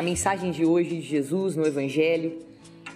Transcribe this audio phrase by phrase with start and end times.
[0.00, 2.38] A mensagem de hoje de Jesus no Evangelho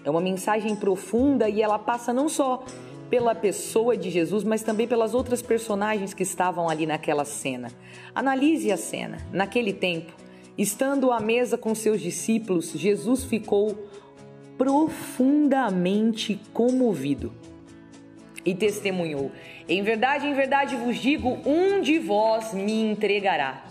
[0.02, 2.64] é uma mensagem profunda e ela passa não só
[3.10, 7.70] pela pessoa de Jesus, mas também pelas outras personagens que estavam ali naquela cena.
[8.14, 9.18] Analise a cena.
[9.30, 10.14] Naquele tempo,
[10.56, 13.86] estando à mesa com seus discípulos, Jesus ficou
[14.56, 17.34] profundamente comovido
[18.46, 19.30] e testemunhou:
[19.68, 23.62] Em verdade, em verdade vos digo, um de vós me entregará.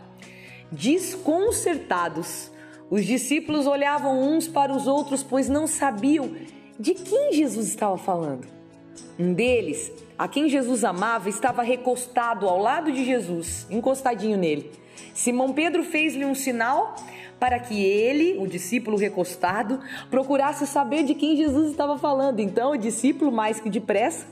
[0.71, 2.52] Desconcertados,
[2.93, 6.29] os discípulos olhavam uns para os outros, pois não sabiam
[6.79, 8.47] de quem Jesus estava falando.
[9.17, 14.69] Um deles, a quem Jesus amava, estava recostado ao lado de Jesus, encostadinho nele.
[15.11, 16.95] Simão Pedro fez-lhe um sinal
[17.39, 19.79] para que ele, o discípulo recostado,
[20.11, 22.41] procurasse saber de quem Jesus estava falando.
[22.41, 24.27] Então, o discípulo, mais que depressa,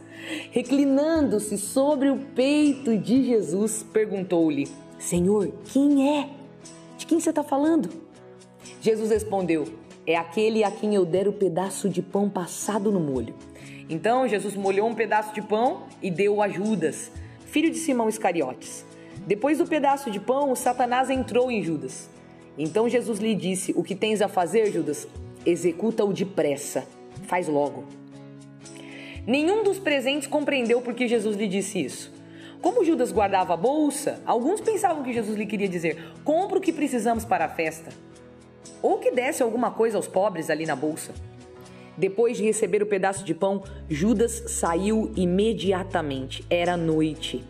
[0.52, 4.68] reclinando-se sobre o peito de Jesus, perguntou-lhe:
[5.00, 6.30] Senhor, quem é?
[6.96, 8.11] De quem você está falando?
[8.82, 9.68] Jesus respondeu:
[10.06, 13.34] É aquele a quem eu der o pedaço de pão passado no molho.
[13.90, 17.12] Então Jesus molhou um pedaço de pão e deu a Judas,
[17.46, 18.86] filho de Simão Iscariotes.
[19.28, 22.10] Depois do pedaço de pão, Satanás entrou em Judas.
[22.58, 25.08] Então Jesus lhe disse: O que tens a fazer, Judas?
[25.46, 26.86] Executa-o depressa.
[27.28, 27.84] Faz logo.
[29.26, 32.12] Nenhum dos presentes compreendeu por que Jesus lhe disse isso.
[32.62, 36.72] Como Judas guardava a bolsa, alguns pensavam que Jesus lhe queria dizer: compra o que
[36.72, 37.92] precisamos para a festa.
[38.82, 41.14] Ou que desse alguma coisa aos pobres ali na bolsa.
[41.98, 46.44] Depois de receber o pedaço de pão, Judas saiu imediatamente.
[46.50, 47.44] Era noite.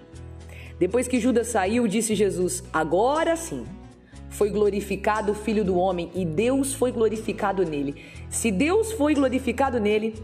[0.80, 3.66] Depois que Judas saiu, disse Jesus: Agora sim,
[4.30, 8.04] foi glorificado o Filho do Homem e Deus foi glorificado nele.
[8.30, 10.16] Se Deus foi glorificado nele,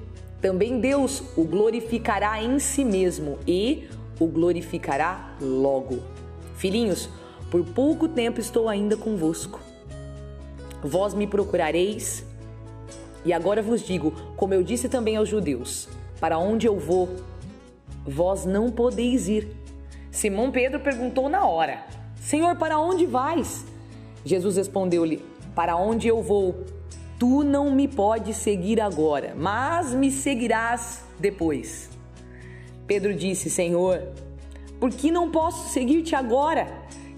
[0.41, 3.88] também Deus o glorificará em si mesmo e
[4.19, 6.00] o glorificará logo.
[6.55, 7.09] Filhinhos,
[7.52, 9.59] por pouco tempo estou ainda convosco.
[10.83, 12.23] Vós me procurareis
[13.28, 17.09] e agora vos digo, como eu disse também aos judeus: Para onde eu vou,
[18.06, 19.56] vós não podeis ir.
[20.09, 21.84] Simão Pedro perguntou na hora:
[22.22, 23.66] Senhor, para onde vais?
[24.24, 25.22] Jesus respondeu-lhe:
[25.53, 26.63] Para onde eu vou,
[27.19, 31.90] tu não me podes seguir agora, mas me seguirás depois.
[32.85, 34.01] Pedro disse: Senhor,
[34.80, 36.68] por que não posso seguir-te agora?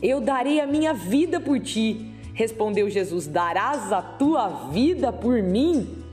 [0.01, 2.16] Eu darei a minha vida por ti.
[2.39, 6.05] Respondeu Jesus: Darás a tua vida por mim?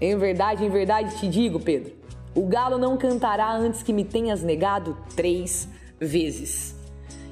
[0.00, 1.92] Em verdade, em verdade te digo, Pedro,
[2.34, 5.68] o galo não cantará antes que me tenhas negado três
[6.00, 6.74] vezes.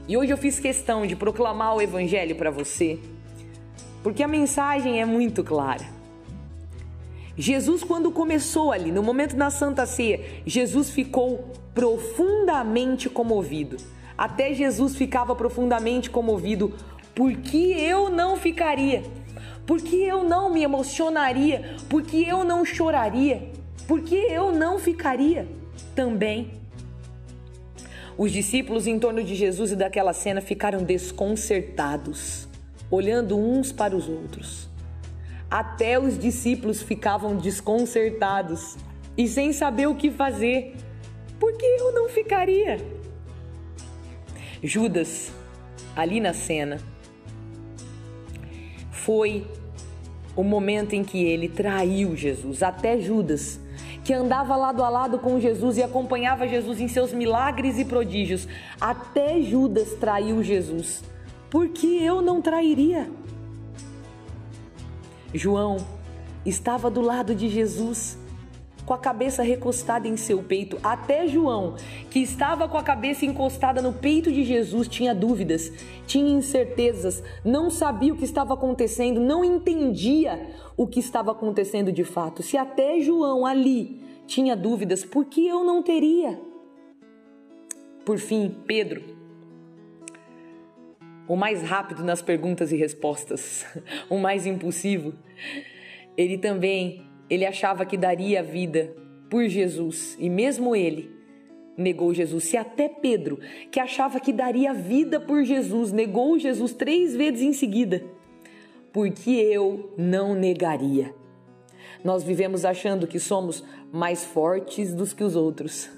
[0.07, 2.99] E hoje eu fiz questão de proclamar o evangelho para você,
[4.03, 5.87] porque a mensagem é muito clara.
[7.39, 13.79] Jesus, quando começou ali, no momento da Santa Ceia, Jesus ficou profundamente comovido.
[14.19, 16.75] Até Jesus ficava profundamente comovido
[17.15, 19.03] porque eu não ficaria?
[19.67, 21.77] Porque eu não me emocionaria?
[21.89, 23.51] Porque eu não choraria?
[23.87, 25.47] Porque eu não ficaria
[25.95, 26.51] também?
[28.17, 32.49] Os discípulos em torno de Jesus e daquela cena ficaram desconcertados,
[32.91, 34.69] olhando uns para os outros.
[35.51, 38.77] Até os discípulos ficavam desconcertados
[39.17, 40.75] e sem saber o que fazer.
[41.39, 42.79] Porque eu não ficaria?
[44.63, 45.33] Judas,
[45.95, 46.79] ali na cena,
[49.05, 49.47] foi
[50.35, 52.63] o momento em que ele traiu Jesus.
[52.63, 53.61] Até Judas,
[54.03, 58.49] que andava lado a lado com Jesus e acompanhava Jesus em seus milagres e prodígios,
[58.81, 61.05] até Judas traiu Jesus.
[61.51, 63.11] Por que eu não trairia?
[65.33, 65.77] João
[66.45, 68.19] estava do lado de Jesus
[68.85, 70.79] com a cabeça recostada em seu peito.
[70.83, 71.77] Até João,
[72.11, 75.73] que estava com a cabeça encostada no peito de Jesus, tinha dúvidas,
[76.07, 82.05] tinha incertezas, não sabia o que estava acontecendo, não entendia o que estava acontecendo de
[82.05, 82.43] fato.
[82.43, 86.39] Se até João ali tinha dúvidas, por que eu não teria?
[88.05, 89.03] Por fim, Pedro,
[91.27, 93.65] o mais rápido nas perguntas e respostas,
[94.11, 95.15] o mais impulsivo,
[96.17, 98.95] ele também ele achava que daria a vida
[99.29, 101.11] por Jesus e mesmo ele
[101.77, 102.45] negou Jesus.
[102.45, 103.41] Se até Pedro,
[103.71, 108.05] que achava que daria a vida por Jesus, negou Jesus três vezes em seguida,
[108.93, 111.13] porque eu não negaria.
[112.05, 115.91] Nós vivemos achando que somos mais fortes do que os outros,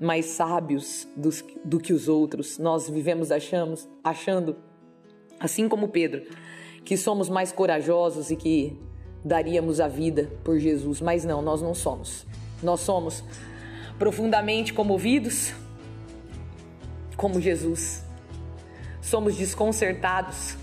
[0.00, 2.58] mais sábios dos, do que os outros.
[2.58, 4.56] Nós vivemos achamos, achando,
[5.38, 6.22] assim como Pedro,
[6.84, 8.78] que somos mais corajosos e que
[9.24, 12.26] daríamos a vida por Jesus, mas não, nós não somos.
[12.62, 13.24] Nós somos
[13.98, 15.54] profundamente comovidos
[17.16, 18.02] como Jesus.
[19.00, 20.56] Somos desconcertados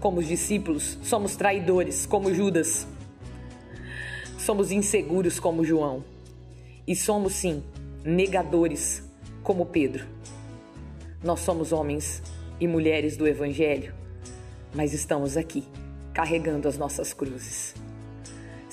[0.00, 2.86] como os discípulos, somos traidores, como Judas.
[4.38, 6.04] Somos inseguros, como João.
[6.86, 7.64] E somos, sim,
[8.04, 9.02] negadores,
[9.42, 10.06] como Pedro.
[11.24, 12.22] Nós somos homens
[12.60, 13.92] e mulheres do Evangelho,
[14.74, 15.64] mas estamos aqui,
[16.12, 17.74] carregando as nossas cruzes.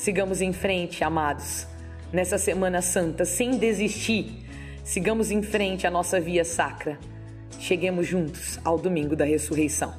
[0.03, 1.65] Sigamos em frente, amados,
[2.11, 4.45] nessa Semana Santa, sem desistir.
[4.83, 6.99] Sigamos em frente a nossa via sacra.
[7.57, 9.93] Cheguemos juntos ao domingo da ressurreição.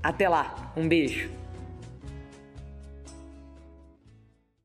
[0.00, 1.37] Até lá, um beijo.